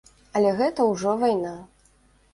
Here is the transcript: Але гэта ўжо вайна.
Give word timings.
Але 0.39 0.53
гэта 0.61 0.87
ўжо 0.93 1.13
вайна. 1.25 1.53